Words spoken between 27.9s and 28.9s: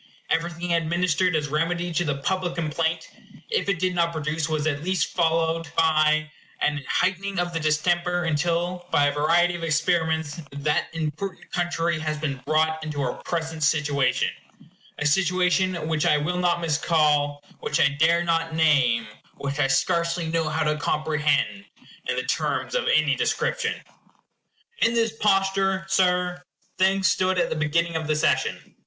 of the session.